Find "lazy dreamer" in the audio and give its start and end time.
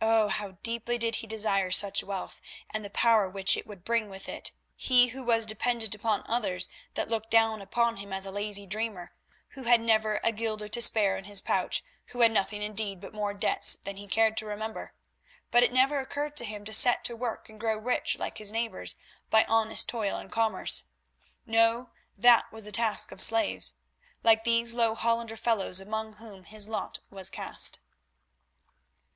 8.30-9.10